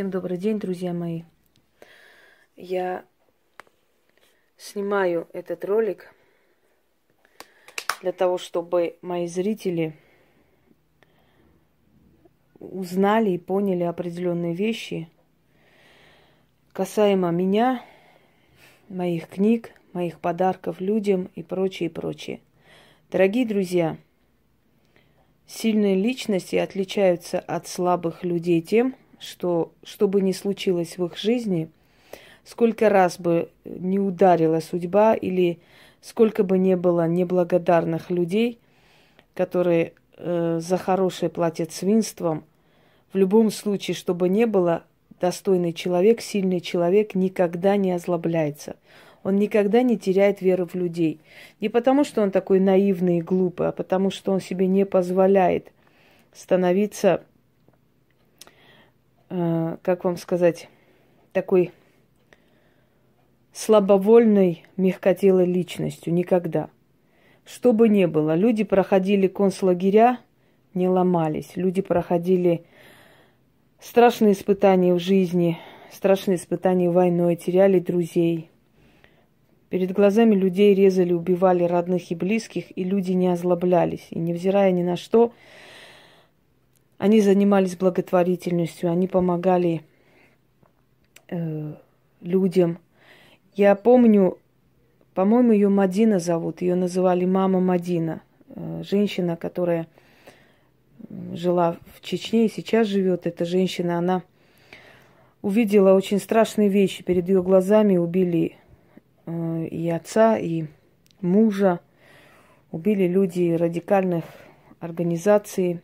[0.00, 1.24] Всем добрый день, друзья мои.
[2.56, 3.04] Я
[4.56, 6.14] снимаю этот ролик
[8.00, 9.94] для того, чтобы мои зрители
[12.58, 15.10] узнали и поняли определенные вещи
[16.72, 17.84] касаемо меня,
[18.88, 22.40] моих книг, моих подарков людям и прочее, и прочее.
[23.10, 23.98] Дорогие друзья,
[25.46, 31.70] сильные личности отличаются от слабых людей тем, что что бы ни случилось в их жизни,
[32.44, 35.60] сколько раз бы не ударила судьба или
[36.00, 38.58] сколько бы не было неблагодарных людей,
[39.34, 42.44] которые э, за хорошее платят свинством,
[43.12, 44.84] в любом случае, чтобы не было,
[45.20, 48.76] достойный человек, сильный человек никогда не озлобляется.
[49.22, 51.20] Он никогда не теряет веру в людей.
[51.60, 55.72] Не потому, что он такой наивный и глупый, а потому, что он себе не позволяет
[56.32, 57.22] становиться
[59.30, 60.68] Э, как вам сказать,
[61.32, 61.70] такой
[63.52, 66.12] слабовольной, мягкотелой личностью.
[66.12, 66.68] Никогда.
[67.44, 70.18] Что бы ни было, люди проходили концлагеря,
[70.74, 71.52] не ломались.
[71.54, 72.64] Люди проходили
[73.78, 75.58] страшные испытания в жизни,
[75.92, 78.50] страшные испытания войной, теряли друзей.
[79.68, 84.08] Перед глазами людей резали, убивали родных и близких, и люди не озлоблялись.
[84.10, 85.32] И невзирая ни на что,
[87.00, 89.80] они занимались благотворительностью, они помогали
[91.28, 91.72] э,
[92.20, 92.78] людям.
[93.54, 94.36] Я помню,
[95.14, 98.20] по-моему, ее Мадина зовут, ее называли мама Мадина,
[98.50, 99.86] э, женщина, которая
[101.32, 103.26] жила в Чечне и сейчас живет.
[103.26, 104.22] Эта женщина, она
[105.40, 107.02] увидела очень страшные вещи.
[107.02, 108.56] Перед ее глазами убили
[109.24, 110.66] э, и отца, и
[111.22, 111.80] мужа,
[112.72, 114.24] убили люди радикальных
[114.80, 115.80] организаций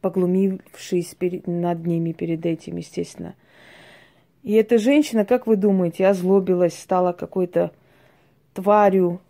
[0.00, 3.34] поглумившись перед, над ними перед этим, естественно.
[4.42, 7.72] И эта женщина, как вы думаете, озлобилась, стала какой-то
[8.54, 9.20] тварью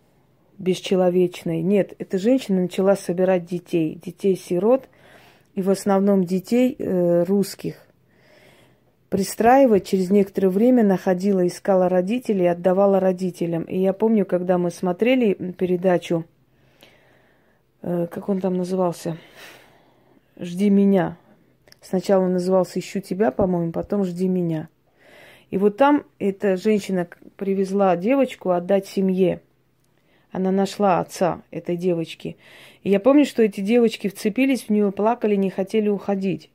[0.57, 1.61] бесчеловечной.
[1.61, 4.87] Нет, эта женщина начала собирать детей, детей-сирот,
[5.55, 7.75] и в основном детей э, русских.
[9.09, 13.63] Пристраивать через некоторое время находила, искала родителей, отдавала родителям.
[13.63, 16.25] И я помню, когда мы смотрели передачу,
[17.81, 19.17] э, как он там назывался,
[20.39, 21.17] «Жди меня».
[21.81, 24.69] Сначала он назывался «Ищу тебя», по-моему, потом «Жди меня».
[25.51, 29.41] И вот там эта женщина привезла девочку отдать семье.
[30.31, 32.37] Она нашла отца этой девочки.
[32.83, 36.51] И я помню, что эти девочки вцепились в нее, плакали, не хотели уходить.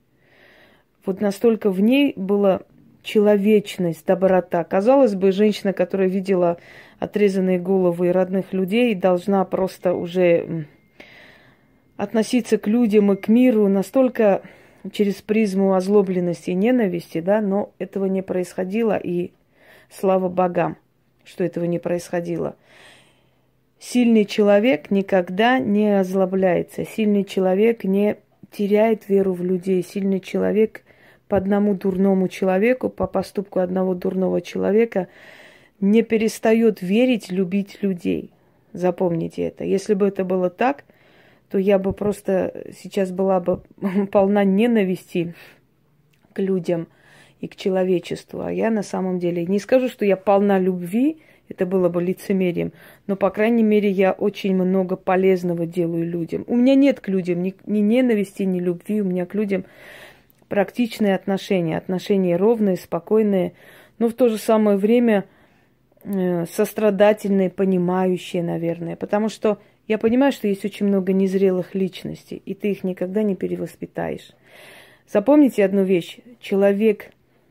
[1.05, 2.62] Вот настолько в ней была
[3.03, 4.65] человечность, доброта.
[4.65, 6.56] Казалось бы, женщина, которая видела
[6.99, 10.67] отрезанные головы родных людей, должна просто уже
[11.97, 14.43] относиться к людям и к миру настолько
[14.93, 19.32] через призму озлобленности и ненависти, да, но этого не происходило, и
[19.91, 20.77] слава богам,
[21.25, 22.56] что этого не происходило.
[23.78, 28.16] Сильный человек никогда не озлобляется, сильный человек не
[28.50, 30.82] теряет веру в людей, сильный человек
[31.28, 35.09] по одному дурному человеку, по поступку одного дурного человека
[35.81, 38.31] не перестает верить, любить людей.
[38.72, 39.65] Запомните это.
[39.65, 40.84] Если бы это было так,
[41.54, 43.62] то я бы просто сейчас была бы
[44.10, 45.37] полна ненависти
[46.32, 46.88] к людям
[47.38, 48.41] и к человечеству.
[48.41, 52.72] А я на самом деле не скажу, что я полна любви, это было бы лицемерием,
[53.06, 56.44] но, по крайней мере, я очень много полезного делаю людям.
[56.48, 59.64] У меня нет к людям ни, ни ненависти, ни любви, у меня к людям
[60.48, 63.53] практичные отношения, отношения ровные, спокойные,
[64.00, 65.26] но в то же самое время
[66.03, 72.55] э, сострадательные, понимающие, наверное, потому что я понимаю, что есть очень много незрелых личностей, и
[72.55, 74.31] ты их никогда не перевоспитаешь.
[75.06, 76.19] Запомните одну вещь.
[76.41, 77.11] Человек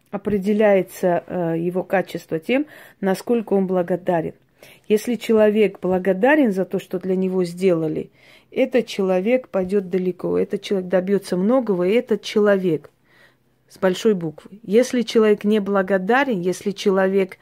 [0.10, 2.66] определяется э, его качество тем,
[3.02, 4.34] насколько он благодарен.
[4.88, 8.12] Если человек благодарен за то, что для него сделали,
[8.52, 12.90] этот человек пойдет далеко, этот человек добьется многого, и этот человек
[13.68, 14.60] с большой буквы.
[14.64, 17.38] Если человек не благодарен, если человек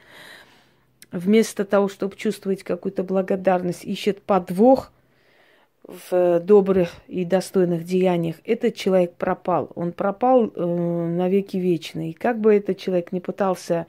[1.12, 4.92] вместо того, чтобы чувствовать какую-то благодарность, ищет подвох
[5.84, 9.72] в добрых и достойных деяниях, этот человек пропал.
[9.76, 12.12] Он пропал э, навеки вечный.
[12.12, 13.88] И как бы этот человек не пытался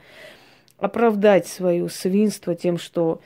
[0.78, 3.20] оправдать свое свинство тем, что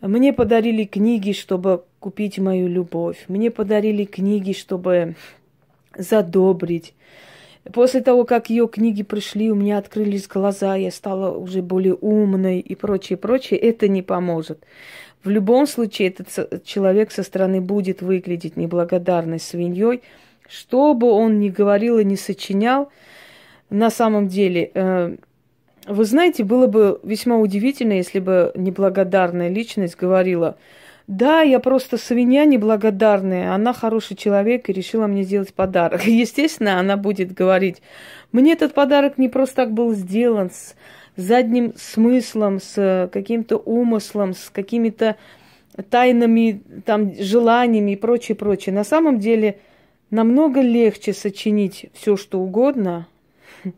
[0.00, 3.24] мне подарили книги, чтобы купить мою любовь.
[3.28, 5.16] Мне подарили книги, чтобы
[5.96, 6.94] задобрить.
[7.72, 12.58] После того, как ее книги пришли, у меня открылись глаза, я стала уже более умной
[12.58, 14.64] и прочее, прочее, это не поможет.
[15.22, 20.02] В любом случае этот человек со стороны будет выглядеть неблагодарной свиньей,
[20.48, 22.90] что бы он ни говорил и ни сочинял,
[23.70, 24.72] на самом деле.
[24.74, 25.16] Э,
[25.86, 30.56] вы знаете, было бы весьма удивительно, если бы неблагодарная личность говорила,
[31.06, 36.04] да, я просто свинья неблагодарная, она хороший человек и решила мне сделать подарок.
[36.06, 37.82] Естественно, она будет говорить,
[38.30, 40.74] мне этот подарок не просто так был сделан, с
[41.16, 45.16] задним смыслом, с каким-то умыслом, с какими-то
[45.90, 48.74] тайными там желаниями и прочее, прочее.
[48.74, 49.58] На самом деле
[50.10, 53.06] намного легче сочинить все, что угодно,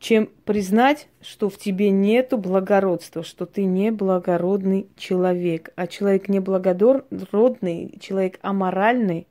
[0.00, 5.70] чем признать, что в тебе нету благородства, что ты не благородный человек.
[5.76, 9.26] А человек неблагородный, человек аморальный,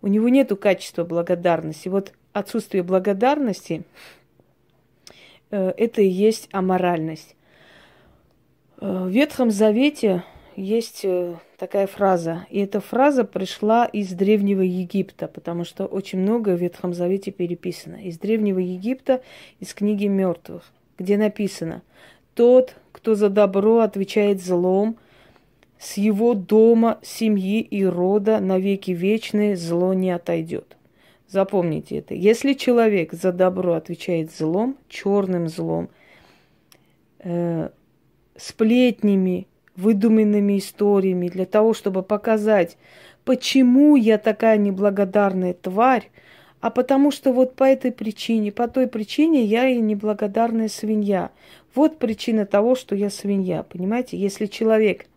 [0.00, 1.88] у него нету качества благодарности.
[1.88, 3.84] Вот отсутствие благодарности
[5.50, 7.36] э, это и есть аморальность.
[8.80, 10.24] Э, в Ветхом Завете
[10.56, 12.46] есть э, такая фраза.
[12.50, 17.96] И эта фраза пришла из Древнего Египта, потому что очень много в Ветхом Завете переписано.
[17.96, 19.22] Из Древнего Египта,
[19.60, 21.82] из книги мертвых, где написано
[22.34, 24.96] «Тот, кто за добро отвечает злом,
[25.78, 30.76] с его дома, семьи и рода навеки вечные зло не отойдет».
[31.28, 32.14] Запомните это.
[32.14, 35.90] Если человек за добро отвечает злом, черным злом,
[37.18, 37.68] э,
[38.36, 42.76] сплетнями, выдуманными историями для того, чтобы показать,
[43.24, 46.10] почему я такая неблагодарная тварь,
[46.60, 51.30] а потому что вот по этой причине, по той причине я и неблагодарная свинья.
[51.74, 53.62] Вот причина того, что я свинья.
[53.62, 55.06] Понимаете, если человек–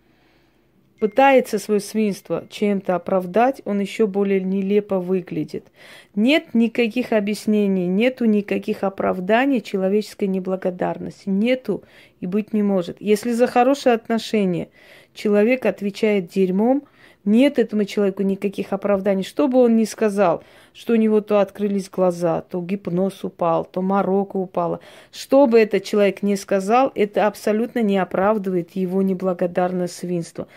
[1.00, 5.68] пытается свое свинство чем-то оправдать, он еще более нелепо выглядит.
[6.16, 11.30] Нет никаких объяснений, нету никаких оправданий человеческой неблагодарности.
[11.30, 11.84] Нету
[12.20, 12.98] и быть не может.
[13.00, 14.70] Если за хорошее отношение
[15.14, 16.84] человек отвечает дерьмом,
[17.26, 19.24] нет этому человеку никаких оправданий.
[19.24, 20.44] Что бы он ни сказал,
[20.74, 24.80] что у него то открылись глаза, то гипноз упал, то морока упала.
[25.12, 30.48] Что бы этот человек ни сказал, это абсолютно не оправдывает его неблагодарное свинство.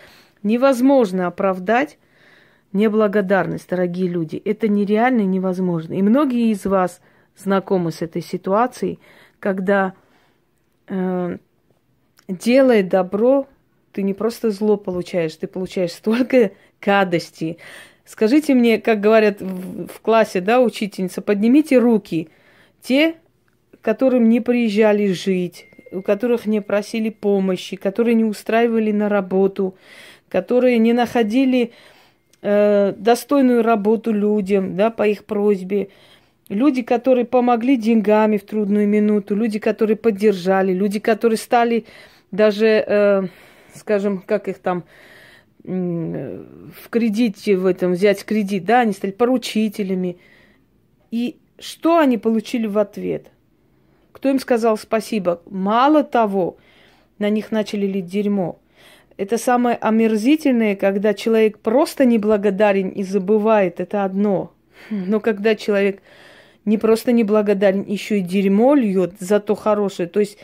[0.43, 1.97] Невозможно оправдать
[2.73, 4.35] неблагодарность, дорогие люди.
[4.43, 5.93] Это нереально и невозможно.
[5.93, 7.01] И многие из вас
[7.37, 8.99] знакомы с этой ситуацией,
[9.39, 9.93] когда
[10.87, 11.37] э,
[12.27, 13.47] делая добро,
[13.91, 16.51] ты не просто зло получаешь, ты получаешь столько
[16.81, 17.57] гадости.
[18.05, 22.29] Скажите мне, как говорят в, в классе, да, учительница, поднимите руки.
[22.81, 23.15] Те,
[23.81, 29.75] которым не приезжали жить, у которых не просили помощи, которые не устраивали на работу,
[30.33, 31.73] которые не находили
[32.41, 35.89] э, достойную работу людям, да, по их просьбе,
[36.49, 41.85] люди, которые помогли деньгами в трудную минуту, люди, которые поддержали, люди, которые стали
[42.31, 43.27] даже, э,
[43.75, 44.85] скажем, как их там
[45.65, 46.43] э,
[46.81, 50.17] в кредите в этом взять кредит, да, они стали поручителями.
[51.11, 53.27] И что они получили в ответ?
[54.11, 55.43] Кто им сказал спасибо?
[55.47, 56.57] Мало того,
[57.19, 58.57] на них начали лить дерьмо.
[59.17, 64.51] Это самое омерзительное, когда человек просто неблагодарен и забывает, это одно.
[64.89, 66.01] Но когда человек
[66.65, 70.09] не просто неблагодарен, еще и дерьмо льет за то хорошее.
[70.09, 70.37] То есть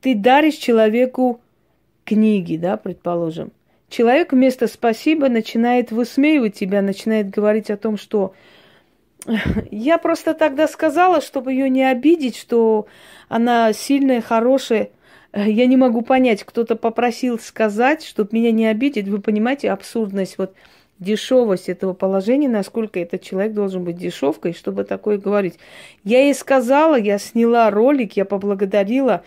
[0.00, 1.40] ты даришь человеку
[2.04, 3.52] книги, да, предположим.
[3.88, 8.34] Человек вместо спасибо начинает высмеивать тебя, начинает говорить о том, что
[9.70, 12.86] я просто тогда сказала, чтобы ее не обидеть, что
[13.28, 14.90] она сильная, хорошая.
[15.32, 19.08] Э, я не могу понять, кто-то попросил сказать, чтобы меня не обидеть.
[19.08, 20.54] Вы понимаете абсурдность, вот
[20.98, 25.58] дешевость этого положения, насколько этот человек должен быть дешевкой, чтобы такое говорить.
[26.04, 29.24] Я ей сказала, я сняла ролик, я поблагодарила.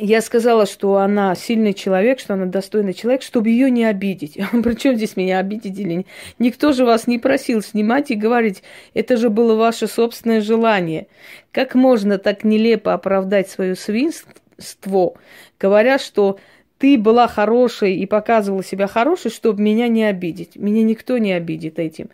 [0.00, 4.38] Я сказала, что она сильный человек, что она достойный человек, чтобы ее не обидеть.
[4.62, 6.06] Причем здесь меня обидеть или не?
[6.38, 8.62] Никто же вас не просил снимать и говорить,
[8.94, 11.08] это же было ваше собственное желание.
[11.50, 15.16] Как можно так нелепо оправдать свое свинство, ство,
[15.58, 16.38] говоря, что
[16.78, 20.56] ты была хорошей и показывала себя хорошей, чтобы меня не обидеть.
[20.56, 22.10] Меня никто не обидит этим.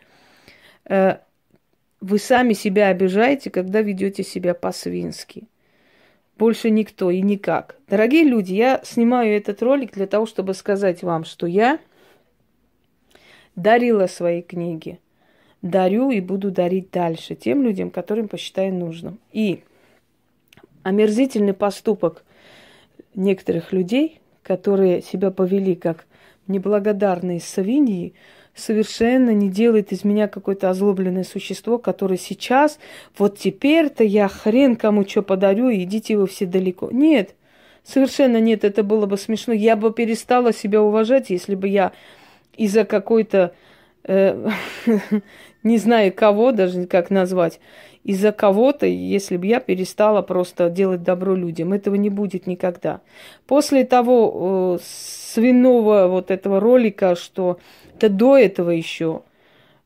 [0.86, 1.18] Э,
[2.00, 5.44] вы сами себя обижаете, когда ведете себя по-свински.
[6.38, 7.76] Больше никто и никак.
[7.88, 11.78] Дорогие люди, я снимаю этот ролик для того, чтобы сказать вам, что я
[13.54, 14.98] дарила свои книги.
[15.62, 19.18] Дарю и буду дарить дальше тем людям, которым посчитаю нужным.
[19.32, 19.62] И
[20.82, 22.24] омерзительный поступок
[23.14, 26.06] некоторых людей, которые себя повели как
[26.46, 28.14] неблагодарные свиньи,
[28.54, 32.78] совершенно не делает из меня какое-то озлобленное существо, которое сейчас,
[33.18, 36.90] вот теперь-то я хрен кому что подарю, идите вы все далеко.
[36.90, 37.34] Нет,
[37.82, 39.52] совершенно нет, это было бы смешно.
[39.52, 41.92] Я бы перестала себя уважать, если бы я
[42.56, 43.54] из-за какой-то,
[44.04, 44.50] э,
[45.62, 47.58] не знаю кого даже как назвать,
[48.04, 51.72] из-за кого-то, если бы я перестала просто делать добро людям.
[51.72, 53.00] Этого не будет никогда.
[53.46, 57.58] После того э, свиного вот этого ролика, что
[57.96, 59.22] это до этого еще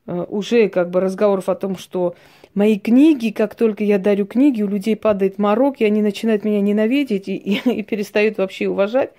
[0.05, 2.15] э, уже как бы разговоров о том, что
[2.53, 6.59] мои книги, как только я дарю книги, у людей падает морок, и они начинают меня
[6.59, 9.11] ненавидеть и, и, и перестают вообще уважать.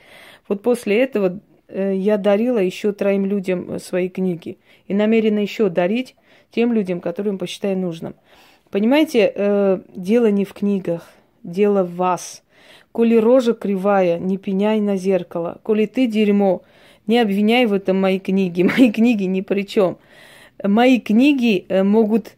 [0.46, 6.16] Вот после этого э, я дарила еще троим людям свои книги и намерена еще дарить
[6.50, 8.14] тем людям, которым посчитаю нужным.
[8.70, 11.08] Понимаете, э, дело не в книгах,
[11.42, 12.42] дело в вас.
[12.92, 15.58] Коли рожа кривая, не пеняй на зеркало.
[15.62, 16.62] Коли ты дерьмо,
[17.06, 18.62] не обвиняй в этом мои книги.
[18.78, 19.98] Мои книги ни при чем.
[20.62, 22.36] Мои книги э, могут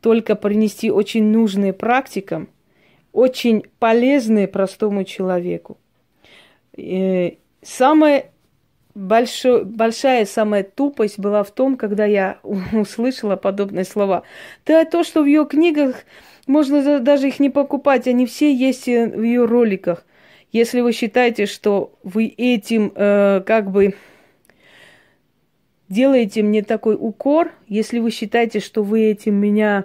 [0.00, 2.48] только принести очень нужные практикам,
[3.12, 5.78] очень полезные простому человеку.
[6.76, 8.30] Э, самое
[8.96, 12.38] большой, большая самая тупость была в том, когда я
[12.72, 14.22] услышала подобные слова.
[14.64, 16.04] Да то, что в ее книгах
[16.46, 20.04] можно даже их не покупать, они все есть э, в ее роликах.
[20.50, 23.94] Если вы считаете, что вы этим э, как бы
[25.88, 29.84] делаете мне такой укор, если вы считаете, что вы этим меня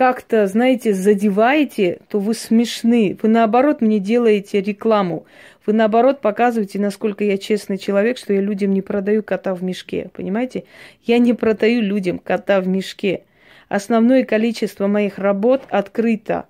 [0.00, 3.18] как-то, знаете, задеваете, то вы смешны.
[3.20, 5.26] Вы наоборот мне делаете рекламу.
[5.66, 10.08] Вы наоборот показываете, насколько я честный человек, что я людям не продаю кота в мешке.
[10.14, 10.64] Понимаете?
[11.04, 13.24] Я не продаю людям кота в мешке.
[13.68, 16.46] Основное количество моих работ открыто.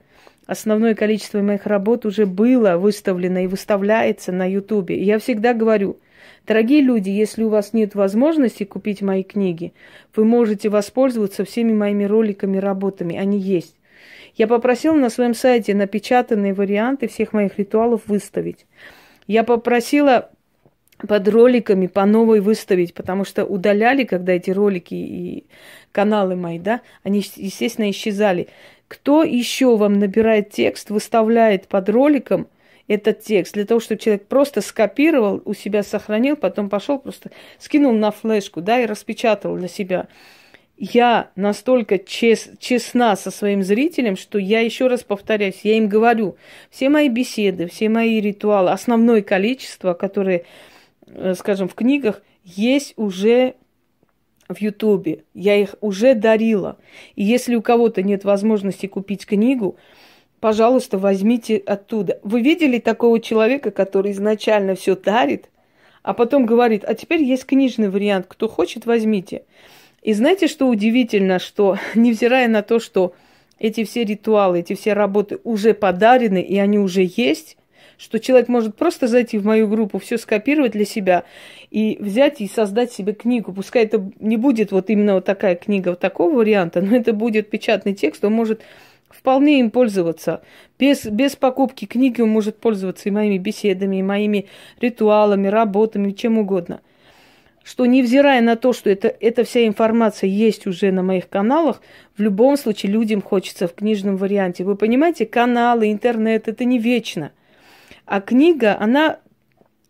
[0.46, 5.02] Основное количество моих работ уже было выставлено и выставляется на Ютубе.
[5.02, 5.98] Я всегда говорю–
[6.46, 9.72] Дорогие люди, если у вас нет возможности купить мои книги,
[10.16, 13.16] вы можете воспользоваться всеми моими роликами, работами.
[13.16, 13.76] Они есть.
[14.34, 18.66] Я попросила на своем сайте напечатанные варианты всех моих ритуалов выставить.
[19.26, 20.30] Я попросила
[21.06, 25.44] под роликами по новой выставить, потому что удаляли, когда эти ролики и
[25.92, 28.48] каналы мои, да, они, естественно, исчезали.
[28.88, 32.48] Кто еще вам набирает текст, выставляет под роликом–
[32.90, 37.30] этот текст, для того, чтобы человек просто скопировал, у себя сохранил, потом пошел просто
[37.60, 40.08] скинул на флешку, да, и распечатал для себя.
[40.76, 46.36] Я настолько чес, честна со своим зрителем, что я еще раз повторяюсь, я им говорю,
[46.68, 50.46] все мои беседы, все мои ритуалы, основное количество, которые,
[51.06, 53.54] э, скажем, в книгах, есть уже
[54.48, 55.22] в Ютубе.
[55.32, 56.76] Я их уже дарила.
[57.14, 59.76] И если у кого-то нет возможности купить книгу,
[60.40, 62.18] пожалуйста, возьмите оттуда.
[62.22, 65.48] Вы видели такого человека, который изначально все дарит,
[66.02, 69.44] а потом говорит, а теперь есть книжный вариант, кто хочет, возьмите.
[70.02, 73.14] И знаете, что удивительно, что невзирая на то, что
[73.58, 77.58] эти все ритуалы, эти все работы уже подарены, и они уже есть,
[77.98, 81.24] что человек может просто зайти в мою группу, все скопировать для себя
[81.70, 83.52] и взять и создать себе книгу.
[83.52, 87.50] Пускай это не будет вот именно вот такая книга вот такого варианта, но это будет
[87.50, 88.62] печатный текст, он может
[89.10, 90.42] вполне им пользоваться.
[90.78, 94.46] Без, без покупки книги он может пользоваться и моими беседами, и моими
[94.80, 96.80] ритуалами, работами, чем угодно.
[97.62, 101.82] Что невзирая на то, что это, эта вся информация есть уже на моих каналах,
[102.16, 104.64] в любом случае людям хочется в книжном варианте.
[104.64, 107.32] Вы понимаете, каналы, интернет– это не вечно.
[108.06, 109.18] А книга, она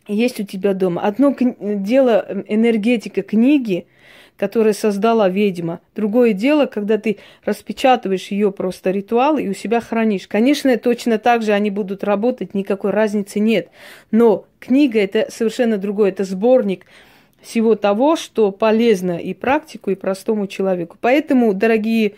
[0.08, 1.02] есть у тебя дома.
[1.02, 3.86] Одно дело энергетика книги–
[4.40, 5.80] которое создала ведьма.
[5.94, 10.26] Другое дело, когда ты распечатываешь ее просто ритуал и у себя хранишь.
[10.26, 13.68] Конечно, точно так же они будут работать, никакой разницы нет.
[14.11, 16.87] Но книга это совершенно другое, это сборник
[17.42, 20.97] всего того, что полезно и практику, и простому человеку.
[21.02, 22.14] Поэтому, дорогие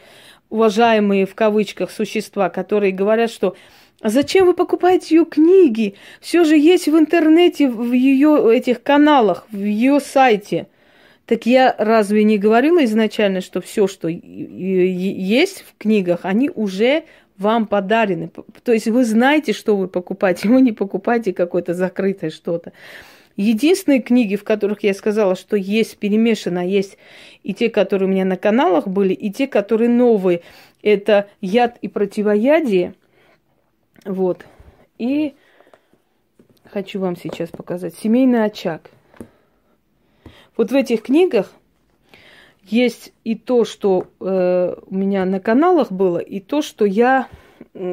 [0.48, 3.56] уважаемые в кавычках существа, которые говорят, что
[4.00, 5.96] зачем вы покупаете ее книги?
[6.20, 10.68] Все же есть в интернете, в ее этих каналах, в ее сайте.
[11.26, 17.04] Так я разве не говорила изначально, что все, что есть в книгах, они уже
[17.38, 18.30] вам подарены.
[18.64, 22.72] То есть вы знаете, что вы покупаете, вы не покупаете какое-то закрытое что-то.
[23.36, 26.98] Единственные книги, в которых я сказала, что есть перемешано, есть
[27.42, 30.42] и те, которые у меня на каналах были, и те, которые новые.
[30.82, 32.94] Это «Яд и противоядие».
[34.04, 34.44] Вот.
[34.98, 35.34] И
[36.64, 38.90] хочу вам сейчас показать «Семейный очаг».
[40.56, 41.52] Вот в этих книгах
[42.62, 47.28] есть и то, что э, у меня на каналах было, и то, что я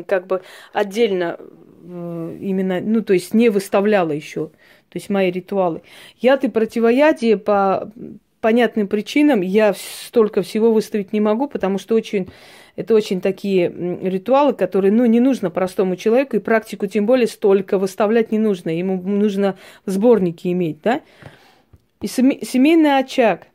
[0.08, 0.42] как бы
[0.74, 5.82] отдельно э, именно, ну, то есть не выставляла еще, то есть мои ритуалы.
[6.20, 7.92] Яд и противоядие по
[8.42, 12.30] понятным причинам я столько всего выставить не могу, потому что очень,
[12.76, 13.70] это очень такие
[14.02, 18.70] ритуалы, которые, ну, не нужно простому человеку, и практику тем более столько выставлять не нужно.
[18.70, 21.02] Ему нужно сборники иметь, да.
[22.02, 23.48] И семейный очаг,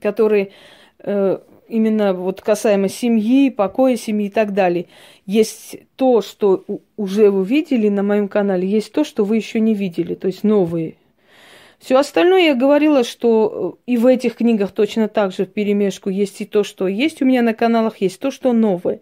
[0.00, 0.52] который
[0.98, 1.38] э,
[1.68, 4.86] именно вот касаемо семьи, покоя семьи и так далее.
[5.26, 6.64] Есть то, что
[6.96, 10.44] уже вы видели на моем канале, есть то, что вы еще не видели, то есть
[10.44, 10.96] новые.
[11.78, 16.40] Все остальное я говорила, что и в этих книгах точно так же в перемешку есть
[16.40, 19.00] и то, что есть у меня на каналах, есть то, что новое.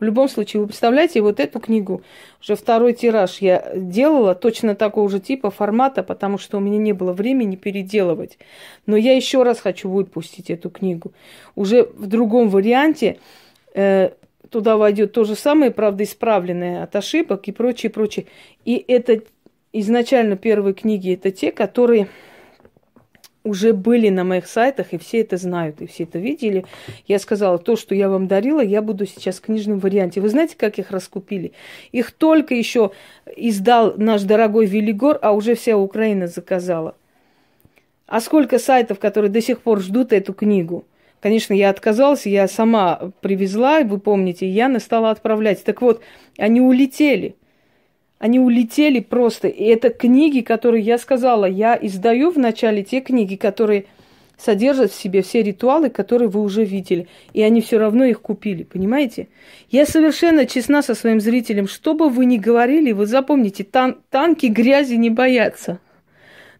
[0.00, 2.02] В любом случае, вы представляете, вот эту книгу,
[2.40, 6.92] уже второй тираж я делала точно такого же типа формата, потому что у меня не
[6.92, 8.38] было времени переделывать.
[8.86, 11.12] Но я еще раз хочу выпустить эту книгу.
[11.56, 13.18] Уже в другом варианте
[13.74, 14.10] э,
[14.50, 18.26] туда войдет то же самое, правда, исправленное от ошибок и прочее, прочее.
[18.64, 19.22] И это
[19.72, 22.08] изначально первые книги, это те, которые
[23.48, 26.64] уже были на моих сайтах, и все это знают, и все это видели.
[27.06, 30.20] Я сказала, то, что я вам дарила, я буду сейчас в книжном варианте.
[30.20, 31.52] Вы знаете, как их раскупили?
[31.92, 32.92] Их только еще
[33.36, 36.94] издал наш дорогой Велигор, а уже вся Украина заказала.
[38.06, 40.84] А сколько сайтов, которые до сих пор ждут эту книгу?
[41.20, 45.64] Конечно, я отказалась, я сама привезла, вы помните, Яна стала отправлять.
[45.64, 46.00] Так вот,
[46.36, 47.34] они улетели.
[48.18, 49.48] Они улетели просто.
[49.48, 53.86] И это книги, которые я сказала, я издаю в начале те книги, которые
[54.36, 57.08] содержат в себе все ритуалы, которые вы уже видели.
[57.32, 59.28] И они все равно их купили, понимаете?
[59.70, 61.68] Я совершенно честна со своим зрителем.
[61.68, 65.80] Что бы вы ни говорили, вы запомните, тан- танки грязи не боятся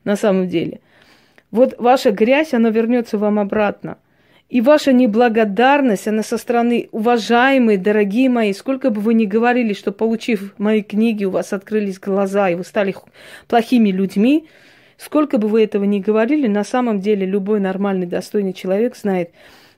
[0.05, 0.81] на самом деле.
[1.51, 3.99] Вот ваша грязь, она вернется вам обратно–
[4.49, 9.93] и ваша неблагодарность, она со стороны уважаемые, дорогие мои, сколько бы вы ни говорили, что
[9.93, 12.95] получив мои книги, у вас открылись глаза, и вы стали
[13.47, 14.47] плохими людьми,
[14.97, 19.33] сколько бы вы этого ни говорили, на самом деле любой нормальный, достойный человек знает,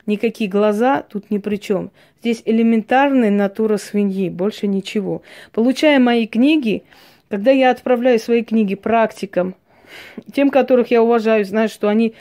[0.06, 1.90] никакие глаза тут ни при чем.
[2.20, 5.22] Здесь элементарная натура свиньи, больше ничего.
[5.52, 6.84] Получая мои книги,
[7.28, 9.56] когда я отправляю свои книги практикам,
[10.32, 12.14] тем, которых я уважаю, знаю, что они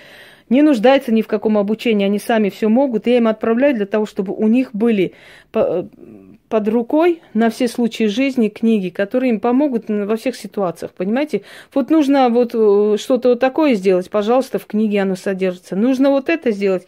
[0.50, 3.08] не нуждаются ни в каком обучении, они сами все могут.
[3.08, 5.14] Я им отправляю для того, чтобы у них были
[5.52, 11.44] под рукой на все случаи жизни книги, которые им помогут во всех ситуациях, понимаете?
[11.74, 15.76] Вот нужно вот э, что-то вот такое сделать, пожалуйста, в книге оно содержится.
[15.76, 16.88] Нужно вот это сделать,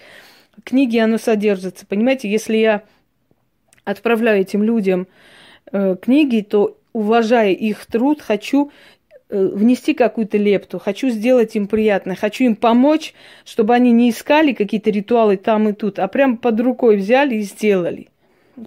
[0.58, 2.30] в книге оно содержится, понимаете?
[2.30, 2.82] Если я
[3.84, 5.08] отправляю этим людям
[5.72, 9.01] э, книги, то уважая их труд, хочу Э,
[9.32, 13.14] внести какую-то лепту, хочу сделать им приятно, хочу им помочь,
[13.46, 17.42] чтобы они не искали какие-то ритуалы там и тут, а прям под рукой взяли и
[17.42, 18.10] сделали.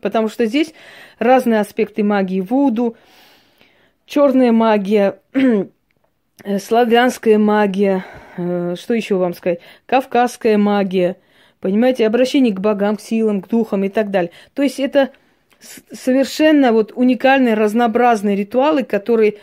[0.01, 0.73] Потому что здесь
[1.19, 2.41] разные аспекты магии.
[2.41, 2.97] Вуду,
[4.07, 5.67] черная магия, э,
[6.59, 8.05] славянская магия,
[8.37, 11.17] э, что еще вам сказать, кавказская магия,
[11.61, 14.33] понимаете, обращение к богам, к силам, к духам и так далее.
[14.55, 15.11] То есть это
[15.93, 19.37] совершенно вот уникальные, разнообразные ритуалы, которые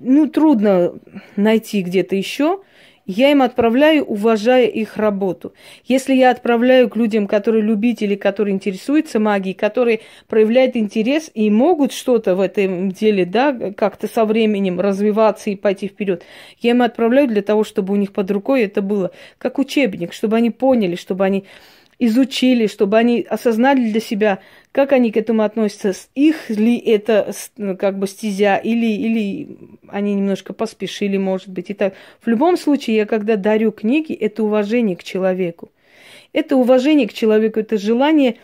[0.00, 0.94] ну, трудно
[1.36, 2.60] найти где-то еще,
[3.06, 5.52] я им отправляю, уважая их работу.
[5.84, 11.92] Если я отправляю к людям, которые любители, которые интересуются магией, которые проявляют интерес и могут
[11.92, 16.22] что-то в этом деле, да, как-то со временем развиваться и пойти вперед,
[16.60, 20.36] я им отправляю для того, чтобы у них под рукой это было как учебник, чтобы
[20.36, 21.46] они поняли, чтобы они
[22.00, 24.40] изучили, чтобы они осознали для себя,
[24.72, 29.58] как они к этому относятся, их ли это ну, как бы стезя, или, или
[29.88, 31.94] они немножко поспешили, может быть, и так.
[32.20, 35.70] В любом случае, я когда дарю книги, это уважение к человеку.
[36.32, 38.36] Это уважение к человеку, это желание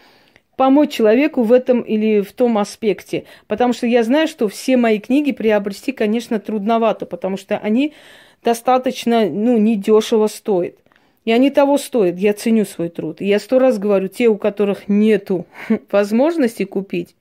[0.57, 3.25] помочь человеку в этом или в том аспекте.
[3.47, 7.95] Потому что я знаю, что все мои книги приобрести, конечно, трудновато, потому что они
[8.43, 10.77] достаточно, ну, недешево стоят.
[11.27, 12.19] И они того стоят.
[12.19, 13.21] Я ценю свой труд.
[13.21, 15.45] И я сто раз говорю, те, у которых нету
[15.91, 17.15] возможности купить,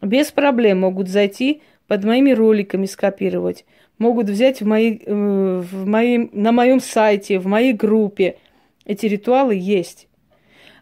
[0.00, 3.66] без проблем могут зайти под моими роликами скопировать,
[3.98, 8.38] могут взять в мои, э, в моей, на моем сайте, в моей группе.
[8.86, 10.08] Эти ритуалы есть.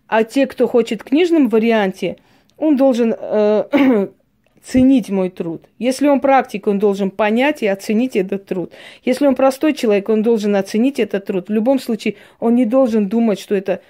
[0.06, 2.18] А те, кто хочет в книжном варианте,
[2.56, 4.08] он должен э,
[4.62, 5.64] ценить мой труд.
[5.78, 8.72] Если он практик, он должен понять и оценить этот труд.
[9.04, 11.48] Если он простой человек, он должен оценить этот труд.
[11.48, 13.82] В любом случае, он не должен думать, что это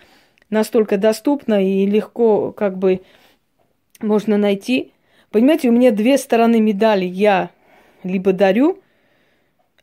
[0.49, 3.03] настолько доступно и легко как бы
[4.01, 4.93] можно найти.
[5.31, 7.05] Понимаете, у меня две стороны медали.
[7.05, 7.51] Я
[8.03, 8.81] либо дарю,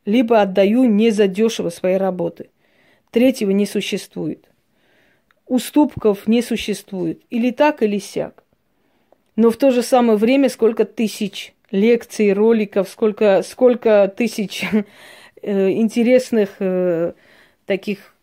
[0.06, 2.49] либо отдаю не за дешево свои работы.
[3.12, 4.49] Третьего не существует.
[5.45, 7.21] Уступков не существует.
[7.30, 8.43] Или так, или сяк
[9.39, 14.65] но в то же самое время сколько тысяч лекций, роликов, сколько, сколько тысяч
[15.41, 17.13] э, интересных э,
[17.65, 18.15] таких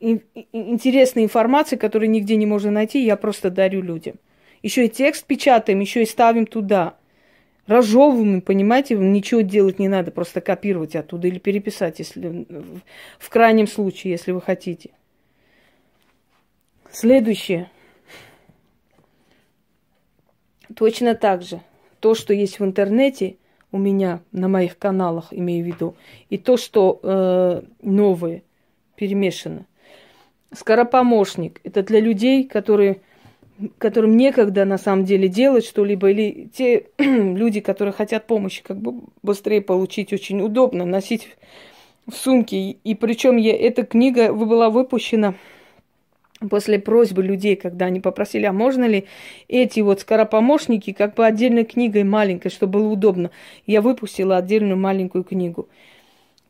[0.00, 4.16] интересной информации, которую нигде не можно найти, я просто дарю людям.
[4.62, 6.94] Еще и текст печатаем, еще и ставим туда.
[7.66, 12.46] Разжевываем, понимаете, ничего делать не надо, просто копировать оттуда или переписать, если
[13.18, 14.88] в крайнем случае, если вы хотите.
[16.90, 17.68] Следующее.
[20.74, 21.60] Точно так же
[22.00, 23.36] то, что есть в интернете
[23.72, 25.94] у меня на моих каналах, имею в виду,
[26.30, 28.42] и то, что э, новое
[28.96, 29.66] перемешано.
[30.52, 33.00] Скоропомощник– это для людей, которые,
[33.78, 39.02] которым некогда на самом деле делать что-либо, или те люди, которые хотят помощи как бы
[39.22, 41.36] быстрее получить, очень удобно носить
[42.06, 42.70] в сумке.
[42.70, 45.34] И причем я, эта книга была выпущена
[46.50, 49.06] после просьбы людей, когда они попросили, а можно ли
[49.48, 53.30] эти вот скоропомощники как бы отдельной книгой маленькой, чтобы было удобно.
[53.66, 55.68] Я выпустила отдельную маленькую книгу.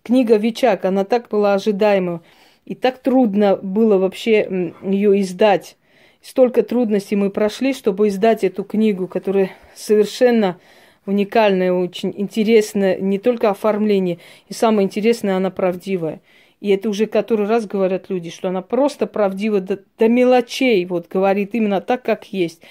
[0.03, 2.23] Книга Вичак, она так была ожидаема.
[2.65, 5.77] И так трудно было вообще ее издать.
[6.21, 10.59] Столько трудностей мы прошли, чтобы издать эту книгу, которая совершенно
[11.07, 14.19] уникальная, очень интересная, не только оформление,
[14.49, 16.21] и самое интересное, она правдивая.
[16.61, 21.09] И это уже который раз говорят люди, что она просто правдива до, до мелочей, вот
[21.09, 22.63] говорит именно так, как есть.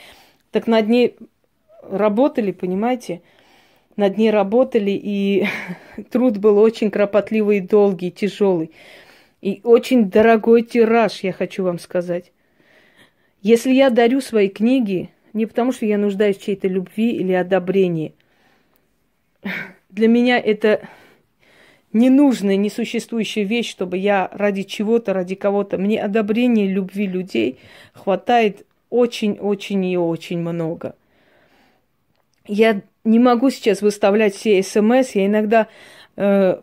[0.52, 1.16] Так над ней
[1.82, 3.22] работали, понимаете?
[3.96, 5.46] Над ней работали, и
[6.12, 8.72] труд был очень кропотливый, долгий, тяжелый.
[9.42, 12.32] И очень дорогой тираж, я хочу вам сказать.
[13.42, 18.16] Если я дарю свои книги, не потому что я нуждаюсь в чьей-то любви или одобрении.
[19.90, 20.90] Для меня это
[21.96, 25.78] ненужная, несуществующая вещь, чтобы я ради чего-то, ради кого-то.
[25.78, 27.58] Мне одобрения, любви людей
[27.94, 30.96] хватает очень-очень и очень много.
[32.46, 35.68] Я не могу сейчас выставлять все смс, я иногда
[36.18, 36.60] э,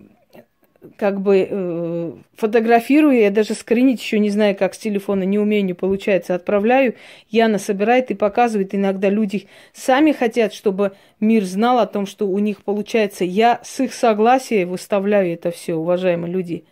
[0.96, 5.64] как бы э, фотографирую, я даже скринить еще не знаю, как с телефона, не умею,
[5.64, 6.96] не получается, отправляю.
[7.28, 8.74] Яна собирает и показывает.
[8.74, 13.24] Иногда люди сами хотят, чтобы мир знал о том, что у них получается.
[13.24, 16.64] Я с их согласия выставляю это все, уважаемые люди.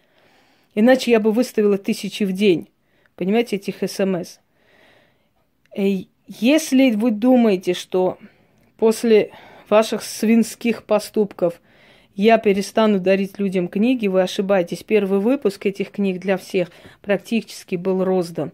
[0.74, 2.68] Иначе я бы выставила тысячи в день,
[3.16, 4.38] понимаете, этих смс.
[5.74, 8.18] Если вы думаете, что
[8.76, 9.30] после
[9.68, 11.60] ваших свинских поступков–
[12.20, 14.82] я перестану дарить людям книги, вы ошибаетесь.
[14.82, 16.68] Первый выпуск этих книг для всех
[17.00, 18.52] практически был роздан.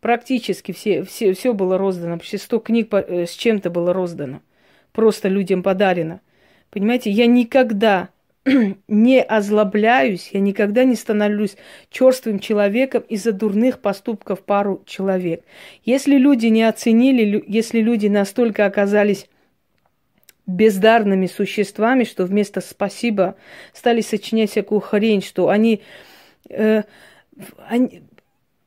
[0.00, 2.18] Практически все, все, все было роздано.
[2.18, 4.40] Почти 100 книг э, с чем-то было роздано.
[4.90, 6.20] Просто людям подарено.
[6.70, 8.08] Понимаете, я никогда
[8.88, 11.56] не озлобляюсь, я никогда не становлюсь
[11.90, 15.44] черствым человеком из-за дурных поступков пару человек.
[15.84, 19.28] Если люди не оценили, если люди настолько оказались
[20.48, 23.36] бездарными существами, что вместо спасибо
[23.72, 25.82] стали сочинять всякую хрень, что они,
[26.48, 26.82] э,
[27.68, 28.02] они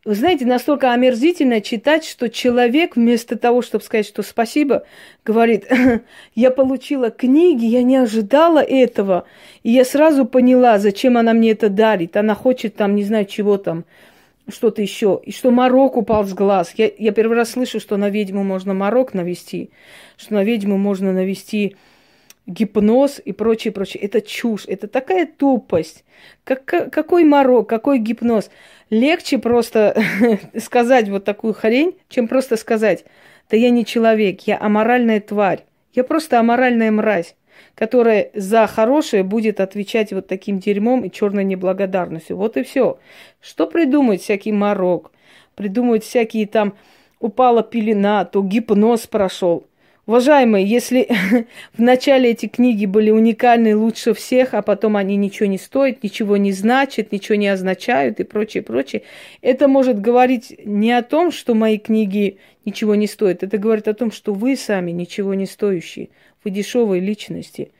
[0.03, 4.83] вы знаете, настолько омерзительно читать, что человек вместо того, чтобы сказать, что спасибо,
[5.25, 5.65] говорит,
[6.35, 9.25] я получила книги, я не ожидала этого,
[9.63, 12.15] и я сразу поняла, зачем она мне это дарит.
[12.15, 13.85] Она хочет там, не знаю, чего там,
[14.49, 15.21] что-то еще.
[15.23, 16.73] И что морок упал с глаз.
[16.77, 19.71] Я, я первый раз слышу, что на ведьму можно морок навести
[20.21, 21.75] что на ведьму можно навести
[22.45, 24.03] гипноз и прочее, прочее.
[24.03, 26.03] Это чушь, это такая тупость.
[26.43, 28.51] Как, какой морок, какой гипноз?
[28.89, 29.99] Легче просто
[30.57, 33.05] сказать вот такую хрень, чем просто сказать,
[33.49, 35.65] да я не человек, я аморальная тварь.
[35.93, 37.35] Я просто аморальная мразь,
[37.75, 42.37] которая за хорошее будет отвечать вот таким дерьмом и черной неблагодарностью.
[42.37, 42.99] Вот и все.
[43.41, 45.11] Что придумать всякий морок?
[45.55, 46.73] Придумывать всякие там
[47.19, 49.65] упала пелена, то гипноз прошел.
[50.07, 51.07] Уважаемые, если
[51.73, 56.37] в начале эти книги были уникальны лучше всех, а потом они ничего не стоят, ничего
[56.37, 59.03] не значат, ничего не означают и прочее, прочее,
[59.41, 63.93] это может говорить не о том, что мои книги ничего не стоят, это говорит о
[63.93, 66.09] том, что вы сами ничего не стоящие,
[66.43, 67.71] вы дешевые личности.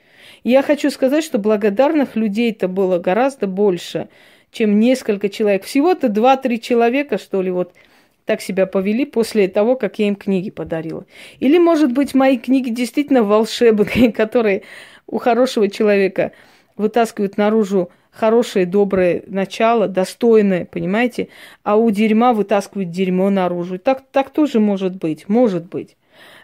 [0.44, 4.10] Я хочу сказать, что благодарных людей-то было гораздо больше,
[4.52, 5.64] чем несколько человек.
[5.64, 7.74] Всего-то два-три человека, что ли, вот–
[8.26, 11.06] так себя повели после того, как я им книги подарила.
[11.40, 14.64] Или, может быть, мои книги действительно волшебные, которые
[15.08, 16.32] у хорошего человека
[16.78, 21.30] вытаскивают наружу хорошее, доброе начало, достойное, понимаете?
[21.64, 23.80] А у дерьма вытаскивают дерьмо наружу.
[23.80, 25.96] так, так тоже может быть, может быть.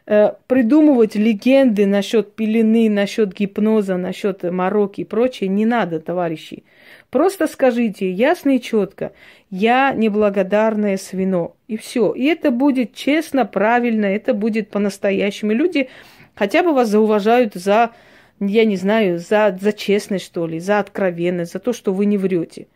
[0.10, 6.64] Э, придумывать легенды насчет пелены, насчет гипноза, насчет мороки и прочее не надо, товарищи.
[7.10, 9.12] Просто скажите ясно и четко,
[9.50, 11.56] я неблагодарное свино.
[11.68, 12.14] И все.
[12.14, 15.52] И это будет честно, правильно, это будет по-настоящему.
[15.52, 15.90] Люди
[16.36, 17.92] хотя бы вас зауважают за,
[18.40, 22.18] я не знаю, за, за честность, что ли, за откровенность, за то, что вы не
[22.18, 22.68] врете.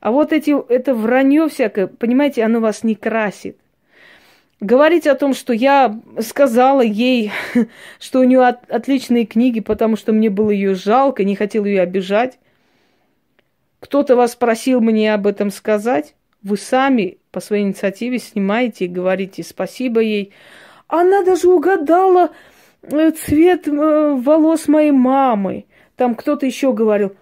[0.00, 3.56] А вот эти, это вранье всякое, понимаете, оно вас не красит.
[4.64, 7.32] Говорить о том, что я сказала ей,
[8.00, 11.82] что у нее от, отличные книги, потому что мне было ее жалко, не хотел ее
[11.82, 12.38] обижать,
[13.78, 19.42] кто-то вас просил мне об этом сказать, вы сами по своей инициативе снимаете и говорите
[19.42, 20.32] спасибо ей.
[20.88, 22.30] Она даже угадала
[22.80, 25.66] э, цвет э, волос моей мамы.
[25.94, 27.14] Там кто-то еще говорил.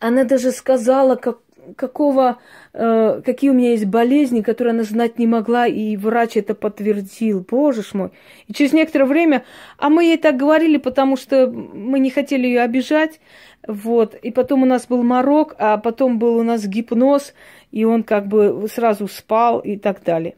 [0.00, 1.38] Она даже сказала, как,
[1.76, 2.38] какого,
[2.72, 7.44] э, какие у меня есть болезни, которые она знать не могла, и врач это подтвердил.
[7.48, 8.10] Боже ж мой.
[8.46, 9.44] И через некоторое время,
[9.78, 13.20] а мы ей так говорили, потому что мы не хотели ее обижать,
[13.66, 14.14] вот.
[14.14, 17.34] И потом у нас был морок, а потом был у нас гипноз,
[17.70, 20.36] и он как бы сразу спал и так далее.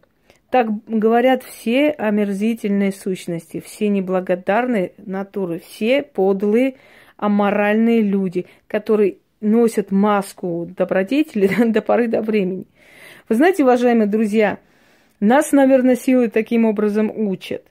[0.51, 6.75] Так говорят все омерзительные сущности, все неблагодарные натуры, все подлые,
[7.17, 12.67] аморальные люди, которые носят маску добродетели до поры до времени.
[13.29, 14.59] Вы знаете, уважаемые друзья,
[15.21, 17.65] нас, наверное, силы таким образом учат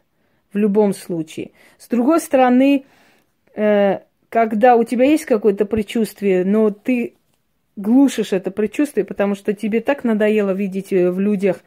[0.53, 1.51] в любом случае.
[1.77, 2.85] С другой стороны,
[3.55, 7.15] э, когда у тебя есть какое-то предчувствие, но ты
[7.75, 11.61] глушишь это предчувствие, потому что тебе так надоело видеть э, в людях,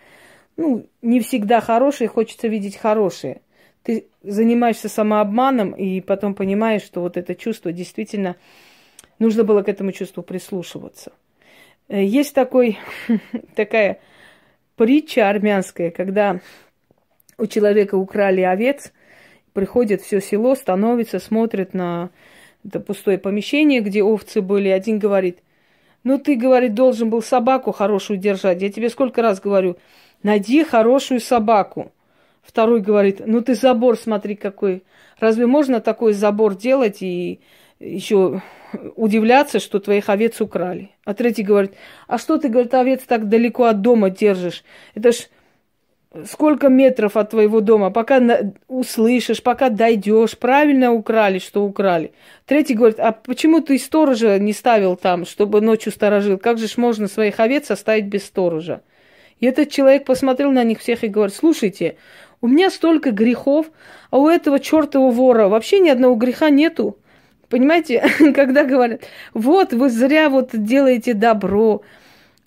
[0.57, 3.41] ну, не всегда хорошие, хочется видеть хорошие.
[3.83, 8.37] Ты занимаешься самообманом и потом понимаешь, что вот это чувство действительно
[9.25, 11.13] Нужно было к этому чувству прислушиваться.
[11.89, 12.79] Э, есть такой,
[13.57, 14.01] такая
[14.77, 16.41] притча армянская, когда
[17.39, 18.93] у человека украли овец,
[19.55, 22.11] приходит все село, становится, смотрит на
[22.67, 24.69] это пустое помещение, где овцы были.
[24.69, 25.39] Один говорит,
[26.03, 28.61] ну ты, говорит, должен был собаку хорошую держать.
[28.61, 29.79] Я тебе сколько раз говорю,
[30.23, 31.93] найди хорошую собаку.
[32.43, 34.83] Второй говорит, ну ты забор смотри какой.
[35.19, 37.41] Разве можно такой забор делать и
[37.85, 38.43] еще
[38.97, 40.91] удивляться, что твоих овец украли.
[41.05, 41.75] А третий говорит,
[42.09, 44.65] а что ты, говорит, овец так далеко от дома держишь?
[44.95, 45.29] Это ж
[46.27, 48.55] сколько метров от твоего дома, пока на...
[48.69, 52.13] услышишь, пока дойдешь, правильно украли, что украли.
[52.47, 56.39] Третий говорит, а почему ты сторожа не ставил там, чтобы ночью сторожил?
[56.39, 58.83] Как же ж можно своих овец оставить без сторожа?
[59.41, 61.97] И этот человек посмотрел на них всех и говорит, слушайте,
[62.41, 63.67] у меня столько грехов,
[64.11, 66.99] а у этого чертова вора вообще ни одного греха нету.
[67.55, 68.03] Понимаете,
[68.35, 71.83] когда говорят, вот вы зря вот делаете добро,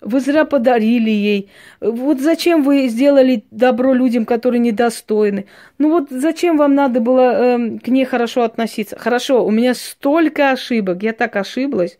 [0.02, 1.50] вы зря подарили ей.
[1.80, 5.46] Вот зачем вы сделали добро людям, которые недостойны?
[5.78, 8.98] Ну вот зачем вам надо было э, к ней хорошо относиться?
[8.98, 11.98] Хорошо, у меня столько ошибок, я так ошиблась.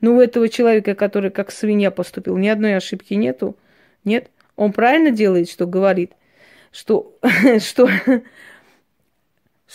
[0.00, 3.54] Но у этого человека, который как свинья поступил, ни одной ошибки нету.
[4.02, 4.30] Нет?
[4.56, 6.12] Он правильно делает, что говорит,
[6.72, 7.18] что,
[7.58, 7.90] что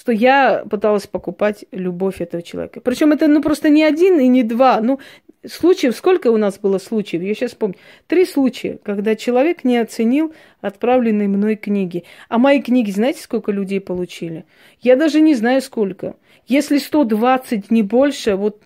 [0.01, 2.81] что я пыталась покупать любовь этого человека.
[2.81, 4.81] Причем это ну просто не один и не два.
[4.81, 4.99] Ну,
[5.45, 7.21] случаев, сколько у нас было случаев?
[7.21, 7.75] Я сейчас помню.
[8.07, 12.03] Три случая, когда человек не оценил отправленные мной книги.
[12.29, 14.45] А мои книги, знаете, сколько людей получили?
[14.79, 16.15] Я даже не знаю сколько.
[16.47, 18.59] Если 120, не больше, вот,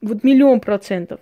[0.00, 1.20] вот миллион процентов.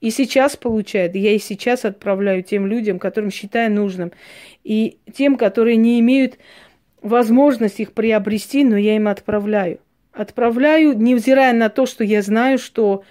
[0.00, 4.10] И сейчас получает, я и сейчас отправляю тем людям, которым считаю нужным,
[4.64, 6.38] и тем, которые не имеют
[7.06, 9.80] возможность их приобрести, но я им отправляю.
[10.12, 13.04] Отправляю, невзирая на то, что я знаю, что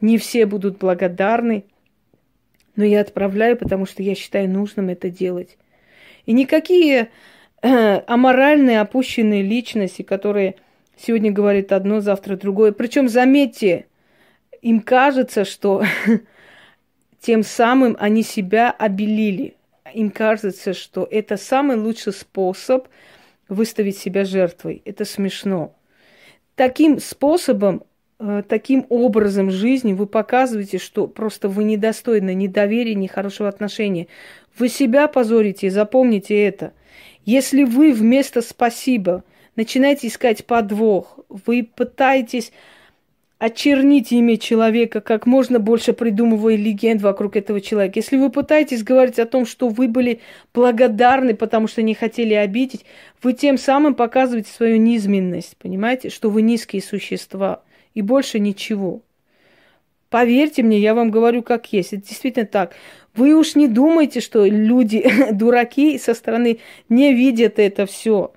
[0.00, 1.64] не все будут благодарны,
[2.76, 5.56] но я отправляю, потому что я считаю нужным это делать.
[6.24, 7.08] И никакие
[7.62, 10.56] э, аморальные, опущенные личности, которые
[10.96, 12.72] сегодня говорят одно, завтра другое.
[12.72, 13.86] Причем, заметьте,
[14.62, 15.84] им кажется, что
[17.20, 19.54] тем самым они себя обелили.
[19.94, 22.88] Им кажется, что это самый лучший способ–
[23.48, 24.82] выставить себя жертвой.
[24.84, 25.74] Это смешно.
[26.54, 27.84] Таким способом,
[28.18, 34.08] э, таким образом жизни вы показываете, что просто вы недостойны ни доверия, ни хорошего отношения.
[34.58, 36.72] Вы себя позорите, запомните это.
[37.24, 42.52] Если вы вместо спасибо начинаете искать подвох, вы пытаетесь
[43.38, 47.98] очернить имя человека, как можно больше придумывая легенд вокруг этого человека.
[47.98, 50.20] Если вы пытаетесь говорить о том, что вы были
[50.54, 52.86] благодарны, потому что не хотели обидеть,
[53.22, 57.62] вы тем самым показываете свою низменность, понимаете, что вы низкие существа
[57.94, 59.02] и больше ничего.
[60.08, 61.92] Поверьте мне, я вам говорю как есть.
[61.92, 62.74] Это действительно так.
[63.14, 68.32] Вы уж не думайте, что люди, дураки со стороны, не видят это все.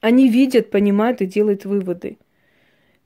[0.00, 2.18] Они видят, понимают и делают выводы.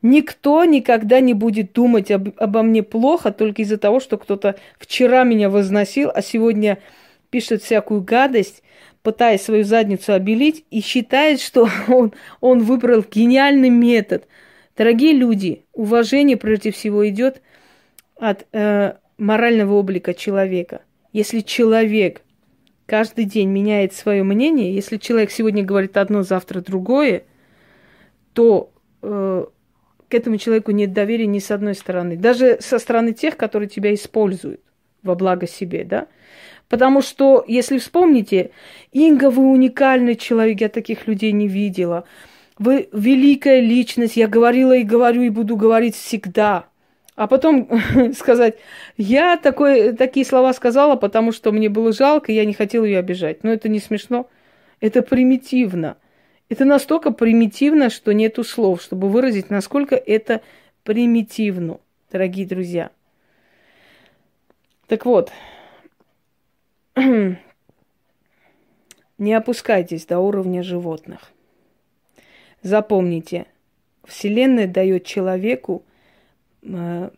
[0.01, 5.25] Никто никогда не будет думать об, обо мне плохо только из-за того, что кто-то вчера
[5.25, 6.79] меня возносил, а сегодня
[7.31, 8.63] пишет всякую гадость,
[9.03, 14.29] пытаясь свою задницу обелить, и считает, что он, он выбрал гениальный метод.
[14.77, 17.43] Дорогие люди, уважение прежде всего идет
[18.17, 20.83] от э, морального облика человека.
[21.13, 22.23] Если человек
[22.87, 27.25] каждый день меняет свое мнение, если человек сегодня говорит одно, завтра другое,
[28.35, 28.71] то
[29.03, 29.47] э,
[30.09, 32.17] к этому человеку нет доверия ни с одной стороны.
[32.17, 34.61] Даже со стороны тех, которые тебя используют
[35.03, 36.07] во благо себе, да?
[36.69, 38.51] Потому что, если вспомните,
[38.93, 42.05] Инга, вы уникальный человек, я таких людей не видела.
[42.59, 46.67] вы великая личность, я говорила и говорю, и буду говорить всегда.
[47.15, 47.69] А потом
[48.15, 48.59] сказать,
[48.97, 52.99] я такой, такие слова сказала, потому что мне было жалко, и я не хотела ее
[52.99, 53.45] обижать.
[53.45, 54.29] Но это не смешно,
[54.81, 55.97] это примитивно.
[56.49, 60.41] Это настолько примитивно, что нету слов, чтобы выразить, насколько это
[60.83, 61.81] примитивно,
[62.11, 62.91] дорогие друзья.
[64.87, 65.31] Так вот,
[69.19, 71.33] не опускайтесь до уровня животных.
[72.63, 73.47] Запомните,
[74.05, 75.85] Вселенная дает человеку,
[76.63, 77.11] э,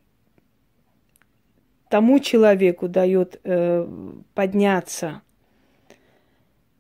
[1.89, 3.87] тому человеку дает э,
[4.35, 5.23] подняться,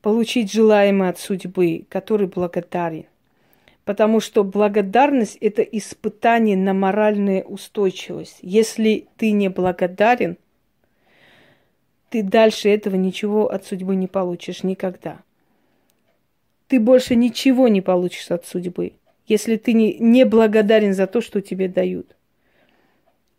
[0.02, 3.06] получить желаемое от судьбы, который благодарен.
[3.84, 8.38] Потому что благодарность– это испытание на моральную устойчивость.
[8.42, 10.36] Если ты не благодарен,
[12.08, 15.22] ты дальше этого ничего от судьбы не получишь никогда
[16.70, 18.92] ты больше ничего не получишь от судьбы,
[19.26, 22.14] если ты не, не благодарен за то, что тебе дают.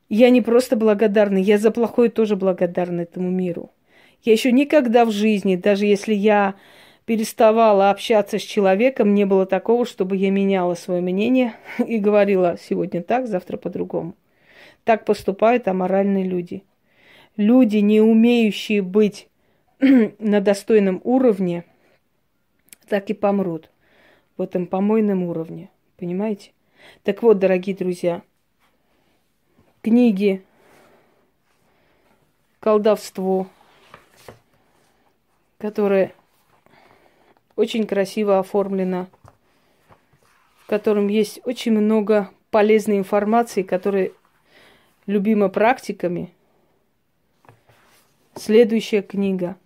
[0.09, 3.71] Я не просто благодарна, я за плохое тоже благодарна этому миру.
[4.23, 6.55] Я еще никогда в жизни, даже если я
[7.05, 11.53] переставала общаться с человеком, не было такого, чтобы я меняла свое мнение
[11.85, 14.15] и говорила сегодня так, завтра по-другому.
[14.83, 16.63] Так поступают аморальные люди.
[17.37, 19.27] Люди, не умеющие быть
[19.79, 21.65] на достойном уровне–
[22.91, 23.69] так и помрут
[24.35, 25.69] в этом помойном уровне.
[25.95, 26.51] Понимаете?
[27.03, 28.21] Так вот, дорогие друзья,
[29.81, 30.43] книги,
[32.59, 33.47] колдовство,
[35.61, 36.13] которое
[37.55, 39.07] очень красиво оформлено,
[40.63, 44.11] в котором есть очень много полезной информации, которая
[45.05, 46.33] любима практиками.
[48.35, 49.55] Следующая книга–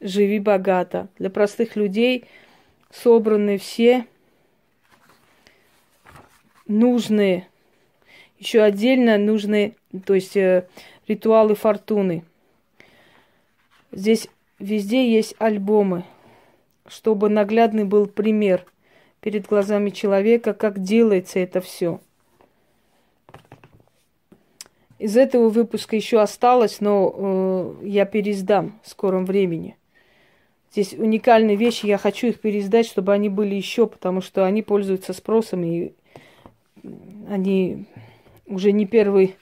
[0.00, 1.08] живи богато.
[1.18, 2.24] Для простых людей
[2.90, 4.06] собраны все
[6.66, 7.48] нужные,
[8.38, 10.68] еще отдельно нужные, то есть э,
[11.06, 12.24] ритуалы фортуны.
[13.92, 16.04] Здесь везде есть альбомы,
[16.86, 18.64] чтобы наглядный был пример
[19.20, 22.00] перед глазами человека, как делается это все.
[24.98, 29.76] Из этого выпуска еще осталось, но э, я пересдам в скором времени.
[30.72, 35.12] Здесь уникальные вещи, я хочу их переиздать, чтобы они были еще, потому что они пользуются
[35.12, 35.92] спросом, и
[37.28, 37.86] они
[38.46, 39.36] уже не первый,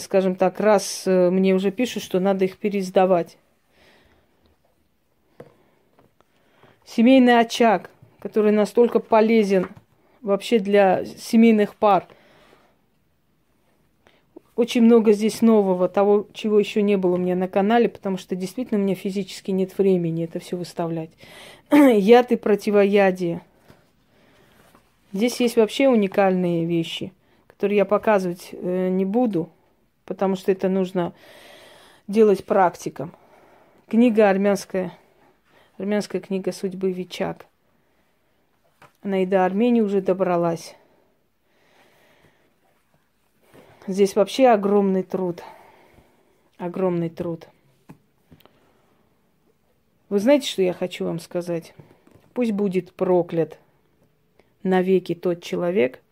[0.00, 3.38] скажем так, раз э, мне уже пишут, что надо их переиздавать.
[6.88, 9.68] Семейный очаг, который настолько полезен
[10.22, 12.08] вообще для семейных пар–
[14.58, 18.34] очень много здесь нового, того, чего еще не было у меня на канале, потому что
[18.34, 21.10] действительно у меня физически нет времени это все выставлять.
[21.70, 23.40] Яд и противоядие.
[25.12, 27.12] Здесь есть вообще уникальные вещи,
[27.46, 29.48] которые я показывать э, не буду,
[30.04, 31.12] потому что это нужно
[32.08, 33.14] делать практикам.
[33.86, 34.92] Книга армянская,
[35.78, 37.46] армянская книга судьбы Вичак.
[39.02, 40.76] Она и до Армении уже добралась.
[43.86, 45.42] Здесь вообще огромный труд.
[46.58, 47.48] Огромный труд.
[50.08, 51.74] Вы знаете, что я хочу вам сказать?
[52.34, 53.58] Пусть будет проклят
[54.62, 56.02] навеки тот человек,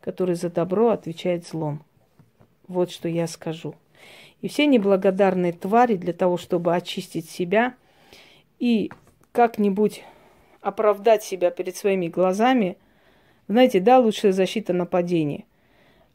[0.00, 1.84] который за добро отвечает злом.
[2.66, 3.74] Вот что я скажу.
[4.40, 7.74] И все неблагодарные твари для того, чтобы очистить себя
[8.58, 8.90] и
[9.34, 10.02] как-нибудь
[10.62, 12.78] оправдать себя перед своими глазами,
[13.48, 15.44] знаете, да, лучшая защита нападения–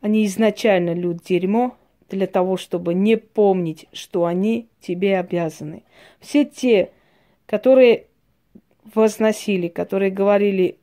[0.01, 1.75] они изначально лют дерьмо
[2.09, 5.83] для того, чтобы не помнить, что они тебе обязаны.
[6.19, 6.91] Все те,
[7.45, 8.05] которые
[8.93, 10.77] возносили, которые говорили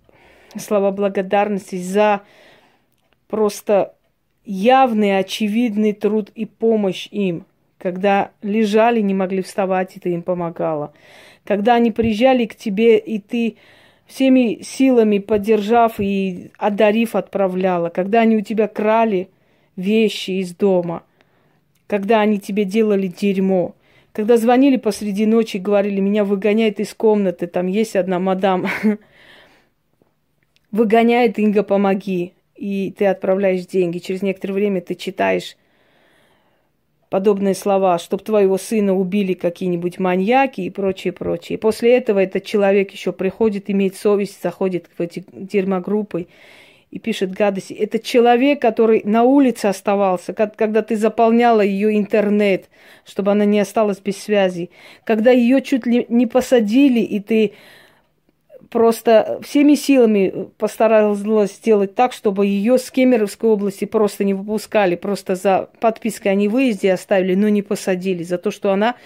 [0.56, 2.22] слова благодарности за
[3.26, 3.94] просто
[4.44, 7.46] явный, очевидный труд и помощь им,
[7.78, 10.92] когда лежали, не могли вставать, и ты им помогала.
[11.46, 13.56] Когда они приезжали к тебе, и ты
[14.06, 17.88] всеми силами поддержав и одарив, отправляла.
[17.88, 19.28] Когда они у тебя крали
[19.76, 21.02] вещи из дома,
[21.86, 23.74] когда они тебе делали дерьмо,
[24.12, 28.66] когда звонили посреди ночи и говорили, меня выгоняет из комнаты, там есть одна мадам,
[30.70, 32.32] выгоняет, Инга, помоги.
[32.56, 33.98] И ты отправляешь деньги.
[33.98, 35.58] Через некоторое время ты читаешь
[37.10, 41.56] подобные слова, чтобы твоего сына убили какие-нибудь маньяки и прочее, прочее.
[41.56, 46.26] И после этого этот человек еще приходит, имеет совесть, заходит в эти дерьмогруппы
[46.90, 47.74] и пишет гадости.
[47.74, 52.68] Это человек, который на улице оставался, когда ты заполняла ее интернет,
[53.04, 54.70] чтобы она не осталась без связи,
[55.04, 57.52] когда ее чуть ли не посадили, и ты
[58.76, 65.34] просто всеми силами постаралась сделать так, чтобы ее с Кемеровской области просто не выпускали, просто
[65.34, 68.96] за подпиской о невыезде оставили, но не посадили за то, что она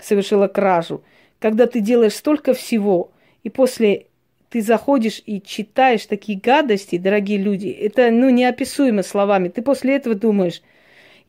[0.00, 1.04] совершила кражу.
[1.38, 3.10] Когда ты делаешь столько всего,
[3.42, 4.06] и после
[4.48, 9.48] ты заходишь и читаешь такие гадости, дорогие люди, это ну, неописуемо словами.
[9.48, 10.62] Ты после этого думаешь,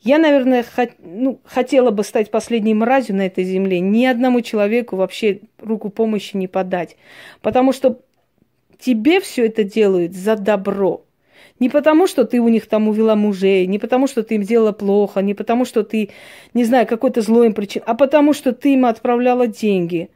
[0.03, 4.95] я, наверное, хот, ну, хотела бы стать последней мразью на этой земле, ни одному человеку
[4.95, 6.97] вообще руку помощи не подать.
[7.41, 7.99] Потому что
[8.79, 11.05] тебе все это делают за добро.
[11.59, 14.71] Не потому, что ты у них там увела мужей, не потому, что ты им сделала
[14.71, 16.09] плохо, не потому, что ты,
[16.55, 20.09] не знаю, какой-то злой им причин, а потому, что ты им отправляла деньги,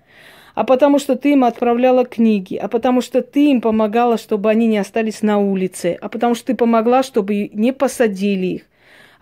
[0.56, 4.66] а потому, что ты им отправляла книги, а потому, что ты им помогала, чтобы они
[4.66, 8.62] не остались на улице, а потому, что ты помогла, чтобы не посадили их,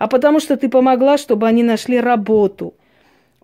[0.04, 2.74] а потому что ты помогла, чтобы они нашли работу.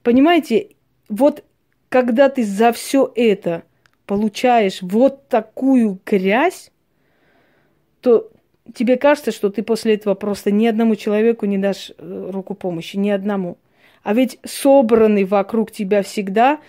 [0.03, 0.71] Понимаете,
[1.07, 1.45] вот
[1.87, 3.63] когда ты за все это
[4.05, 6.71] получаешь вот такую грязь,
[8.01, 8.29] то
[8.75, 12.97] тебе кажется, что ты после этого просто ни одному человеку не дашь э, руку помощи,
[12.97, 13.57] ни одному.
[14.03, 16.59] А ведь собраны вокруг тебя всегда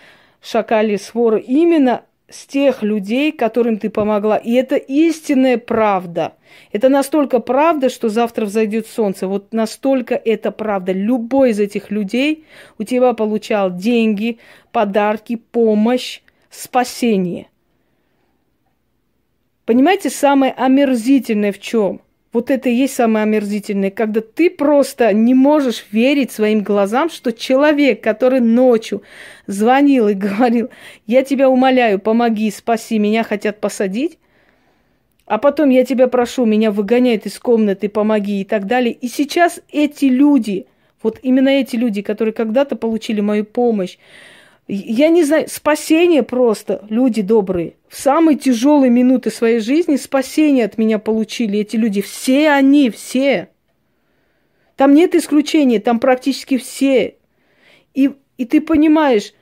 [0.41, 4.37] шакали своры именно с тех людей, которым ты помогла.
[4.37, 6.35] И это истинная правда.
[6.73, 9.27] Это настолько правда, что завтра взойдет солнце.
[9.27, 10.93] Вот настолько это правда.
[10.93, 12.45] Любой из этих людей
[12.79, 14.39] у тебя получал деньги,
[14.73, 16.21] подарки, помощь,
[16.51, 17.49] спасение.
[19.67, 22.01] Понимаете, самое омерзительное в чем?
[22.33, 27.33] Вот это и есть самое омерзительное, когда ты просто не можешь верить своим глазам, что
[27.33, 29.03] человек, который ночью
[29.49, 30.71] звонил и говорил,
[31.07, 34.19] я тебя умоляю, помоги, спаси, меня хотят посадить,
[35.27, 38.93] а потом я тебя прошу, меня выгоняют из комнаты, помоги и так далее.
[38.93, 40.67] И сейчас эти люди,
[41.03, 43.97] вот именно эти люди, которые когда-то получили мою помощь,
[44.73, 47.75] я не знаю, спасение просто, люди добрые.
[47.89, 52.01] В самые тяжелые минуты своей жизни спасение от меня получили эти люди.
[52.01, 53.49] Все они, все.
[54.77, 57.17] Там нет исключения, там практически все.
[57.95, 59.35] И, и ты понимаешь,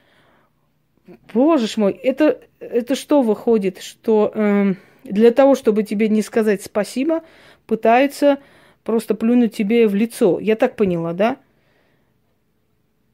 [1.34, 4.74] боже мой, это, это что выходит, что э,
[5.04, 7.22] для того, чтобы тебе не сказать спасибо,
[7.66, 8.38] пытаются
[8.82, 10.40] просто плюнуть тебе в лицо.
[10.40, 11.36] Я так поняла, да?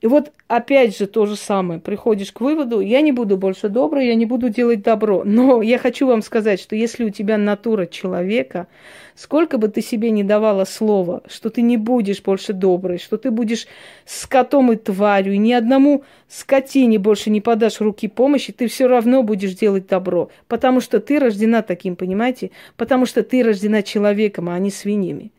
[0.05, 1.81] И вот опять же то же самое.
[1.81, 5.23] Приходишь к выводу, я не буду больше добрый, я не буду делать добро.
[5.25, 8.67] Но я хочу вам сказать, что если у тебя натура человека,
[9.15, 13.31] сколько бы ты себе не давала слова, что ты не будешь больше добрый, что ты
[13.31, 13.67] будешь
[14.05, 19.23] скотом и тварью, и ни одному скотине больше не подашь руки помощи, ты все равно
[19.23, 20.29] будешь делать добро.
[20.49, 22.51] Потому что ты рождена таким, понимаете?
[22.77, 25.31] Потому что ты рождена человеком, а не свиньями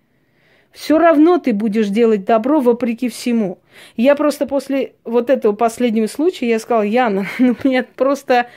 [0.76, 3.60] все равно ты будешь делать добро вопреки всему.
[3.96, 8.48] Я просто после вот этого последнего случая, я сказала, Яна, ну, у меня просто,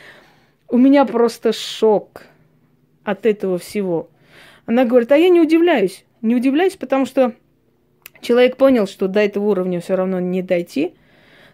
[0.68, 2.24] у меня просто шок
[3.04, 4.08] от этого всего.
[4.66, 6.04] Она говорит, а я не удивляюсь.
[6.20, 7.34] Не удивляюсь, потому что
[8.20, 10.94] человек понял, что до этого уровня все равно не дойти,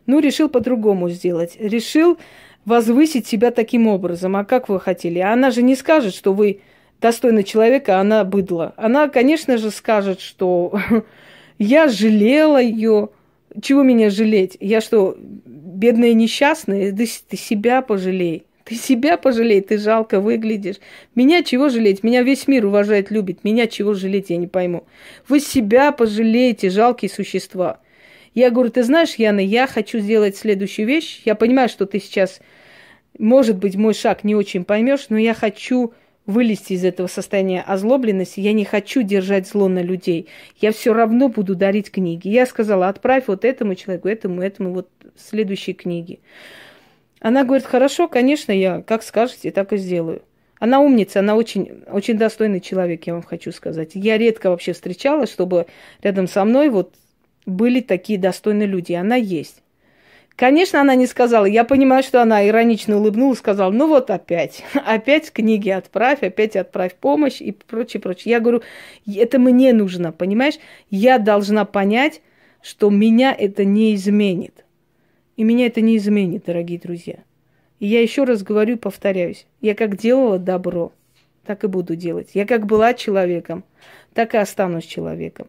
[0.07, 1.59] ну, решил по-другому сделать.
[1.61, 2.19] Решил
[2.65, 4.35] возвысить себя таким образом.
[4.37, 5.19] А как вы хотели?
[5.19, 6.63] А она же не скажет, что вы
[7.05, 8.73] достойный человека, она быдло.
[8.79, 10.81] Она, конечно же, скажет, что
[11.59, 13.11] я жалела ее.
[13.61, 14.57] Чего меня жалеть?
[14.59, 16.93] Я что, бедная несчастная?
[16.93, 18.47] Да ты себя пожалей.
[18.65, 20.77] Ты себя пожалей, ты жалко выглядишь.
[21.15, 22.03] Меня чего жалеть?
[22.03, 23.45] Меня весь мир уважает, любит.
[23.45, 24.85] Меня чего жалеть, я не пойму.
[25.29, 27.81] Вы себя пожалеете, жалкие существа.
[28.33, 31.21] Я говорю, ты знаешь, Яна, я хочу сделать следующую вещь.
[31.27, 32.41] Я понимаю, что ты сейчас,
[33.19, 35.93] может быть, мой шаг не очень поймешь, но я хочу
[36.27, 38.41] вылезти из этого состояния озлобленности.
[38.41, 40.29] Я не хочу держать зло на людей.
[40.59, 42.29] Я все равно буду дарить книги.
[42.29, 46.21] Я сказала, отправь вот этому человеку, этому, этому, вот следующие книги.
[47.21, 50.23] Она говорит, хорошо, конечно, я как скажете, так и сделаю.
[50.59, 53.91] Она умница, она очень, очень достойный человек, я вам хочу сказать.
[53.95, 55.67] Я редко вообще встречала, чтобы
[56.03, 56.95] рядом со мной вот
[57.45, 58.93] были такие достойные люди.
[58.93, 59.64] Она есть.
[60.37, 61.45] Конечно, она не сказала.
[61.45, 66.95] Я понимаю, что она иронично улыбнулась, сказала, ну вот опять, опять книги отправь, опять отправь
[66.97, 68.33] помощь и прочее, прочее.
[68.33, 68.63] Я говорю,
[69.07, 70.55] это мне нужно, понимаешь?
[70.91, 72.21] Я должна понять,
[72.63, 74.65] что меня это не изменит.
[75.37, 77.19] И меня это не изменит, дорогие друзья.
[77.79, 80.93] И я еще раз говорю, повторяюсь, я как делала добро,
[81.45, 82.31] так и буду делать.
[82.35, 83.65] Я как была человеком,
[84.15, 85.49] так и останусь человеком.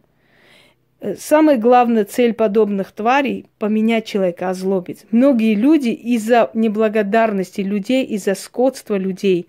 [1.00, 5.04] Э, самая главная цель подобных тварей– поменять человека, озлобить.
[5.10, 9.48] Многие люди из-за неблагодарности людей, из-за скотства людей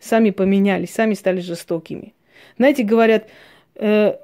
[0.00, 2.14] сами поменялись, сами стали жестокими.
[2.58, 3.28] Знаете, говорят,
[3.76, 4.16] э,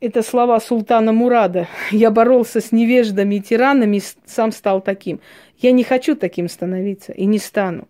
[0.00, 1.68] это слова султана Мурада.
[1.92, 5.20] Я боролся с невеждами и тиранами, сам стал таким.
[5.58, 7.86] Я не хочу таким становиться и не стану.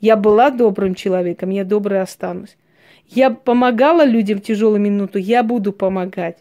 [0.00, 2.56] Я была добрым человеком, я доброй останусь.
[3.08, 6.38] Я помогала людям в тяжелую минуту, я буду помогать.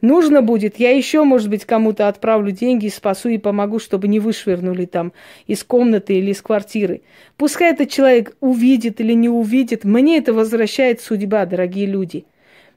[0.00, 4.84] Нужно будет, я еще, может быть, кому-то отправлю деньги, спасу и помогу, чтобы не вышвырнули
[4.84, 5.12] там
[5.48, 7.02] из комнаты или из квартиры.
[7.36, 12.26] Пускай этот человек увидит или не увидит, мне это возвращает судьба, дорогие люди.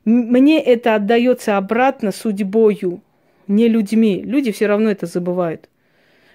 [0.04, 3.04] Мне это отдается обратно судьбою,
[3.48, 4.24] не людьми.
[4.26, 5.70] Люди все равно это забывают.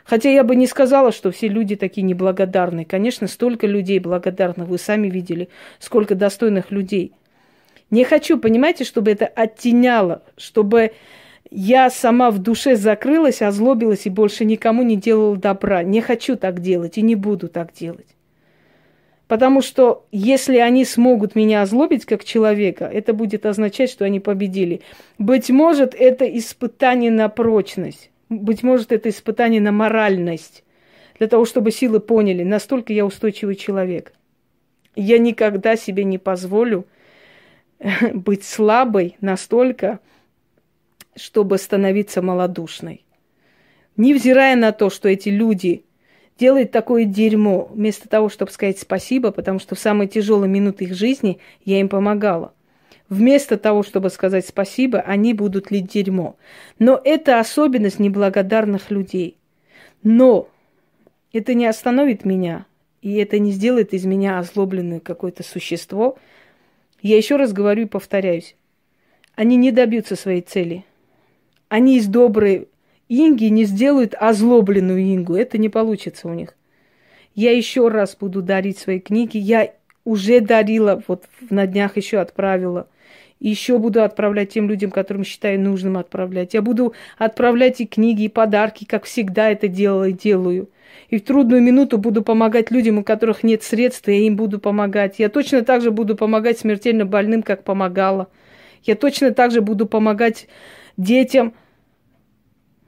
[0.04, 2.86] Хотя я бы не сказала, что все люди такие неблагодарные.
[2.86, 5.48] Конечно, столько людей благодарных, вы сами видели,
[5.80, 7.12] сколько достойных людей–
[7.90, 10.92] не хочу, понимаете, чтобы это оттеняло, чтобы
[11.50, 15.82] я сама в душе закрылась, озлобилась и больше никому не делала добра.
[15.82, 18.06] Не хочу так делать и не буду так делать.
[19.28, 24.82] Потому что если они смогут меня озлобить как человека, это будет означать, что они победили.
[25.18, 28.10] Быть может, это испытание на прочность.
[28.28, 30.64] Быть может, это испытание на моральность.
[31.18, 34.12] Для того, чтобы силы поняли, настолько я устойчивый человек.
[34.94, 36.86] Я никогда себе не позволю
[38.14, 40.00] быть слабой настолько,
[41.14, 43.04] чтобы становиться малодушной.
[43.96, 45.84] Невзирая на то, что эти люди
[46.38, 50.94] делают такое дерьмо, вместо того, чтобы сказать спасибо, потому что в самые тяжелые минуты их
[50.94, 52.52] жизни я им помогала.
[53.08, 56.36] Вместо того, чтобы сказать спасибо, они будут лить дерьмо.
[56.78, 59.38] Но это особенность неблагодарных людей.
[60.02, 60.48] Но
[61.32, 62.66] это не остановит меня,
[63.00, 66.18] и это не сделает из меня озлобленное какое-то существо–
[67.02, 68.56] я еще раз говорю и повторяюсь.
[69.34, 70.84] Они не добьются своей цели.
[71.68, 72.68] Они из доброй
[73.08, 75.36] Инги не сделают озлобленную Ингу.
[75.36, 76.56] Это не получится у них.
[77.34, 79.36] Я еще раз буду дарить свои книги.
[79.36, 79.72] Я
[80.04, 82.88] уже дарила, вот на днях еще отправила.
[83.38, 86.54] Еще буду отправлять тем людям, которым считаю нужным отправлять.
[86.54, 90.70] Я буду отправлять и книги, и подарки, как всегда это делала и делаю.
[91.10, 94.58] И в трудную минуту буду помогать людям, у которых нет средств, и я им буду
[94.58, 95.18] помогать.
[95.18, 98.28] Я точно так же буду помогать смертельно больным, как помогала.
[98.82, 100.48] Я точно так же буду помогать
[100.96, 101.52] детям.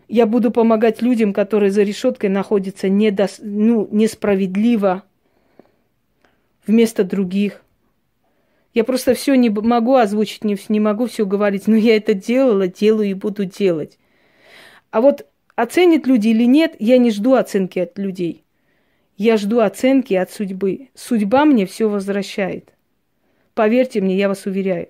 [0.08, 3.40] Я буду помогать людям, которые за решеткой находятся недос...
[3.42, 5.02] ну, несправедливо
[6.66, 7.62] вместо других.
[8.74, 12.68] Я просто все не могу озвучить, не, не могу все говорить, но я это делала,
[12.68, 13.98] делаю и буду делать.
[14.90, 15.26] А вот
[15.58, 18.44] Оценят люди или нет, я не жду оценки от людей.
[19.16, 20.90] Я жду оценки от судьбы.
[20.94, 22.72] Судьба мне все возвращает.
[23.54, 24.88] Поверьте мне, я вас уверяю.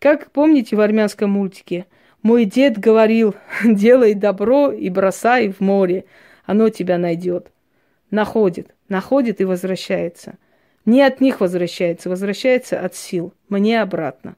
[0.00, 1.86] Как помните в армянском мультике?
[2.20, 6.04] Мой дед говорил, делай добро и бросай в море,
[6.46, 7.52] оно тебя найдет.
[8.10, 10.36] Находит, находит и возвращается.
[10.86, 14.36] Не от них возвращается, возвращается от сил, мне обратно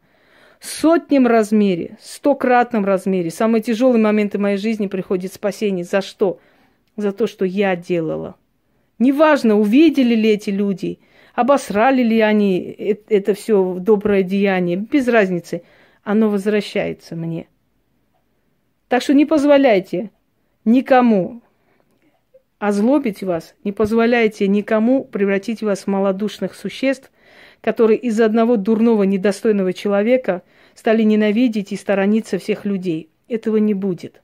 [0.60, 3.30] сотнем размере, стократном размере.
[3.30, 5.84] Самые тяжелые моменты моей жизни приходит спасение.
[5.84, 6.40] За что?
[6.96, 8.36] За то, что я делала.
[8.98, 10.98] Неважно, увидели ли эти люди,
[11.34, 12.58] обосрали ли они
[13.08, 15.62] это все доброе деяние, без разницы.
[16.02, 17.48] Оно возвращается мне.
[18.88, 20.10] Так что не позволяйте
[20.64, 21.42] никому
[22.58, 27.10] озлобить вас, не позволяйте никому превратить вас в малодушных существ,
[27.60, 30.42] которые из-за одного дурного, недостойного человека
[30.74, 33.10] стали ненавидеть и сторониться всех людей.
[33.28, 34.22] Этого не будет.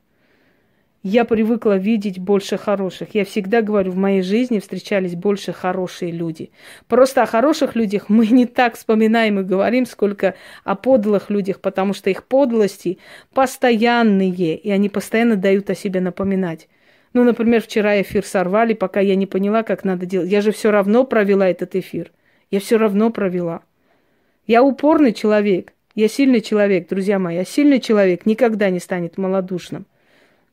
[1.07, 3.15] Я привыкла видеть больше хороших.
[3.15, 6.51] Я всегда говорю, в моей жизни встречались больше хорошие люди.
[6.89, 11.93] Просто о хороших людях мы не так вспоминаем и говорим, сколько о подлых людях, потому
[11.93, 12.99] что их подлости
[13.35, 16.69] постоянные, и они постоянно дают о себе напоминать.
[17.15, 20.31] Ну, например, вчера эфир сорвали, пока я не поняла, как надо делать.
[20.31, 22.11] Я же все равно провела этот эфир.
[22.51, 23.63] Я все равно провела.
[24.49, 25.73] Я упорный человек.
[25.95, 27.37] Я сильный человек, друзья мои.
[27.37, 29.87] Я сильный человек никогда не станет малодушным.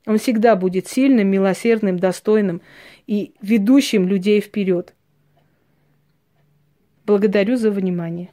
[0.05, 2.61] Он всегда будет сильным, милосердным, достойным
[3.07, 4.93] и ведущим людей вперед.
[7.07, 8.29] Благодарю за внимание.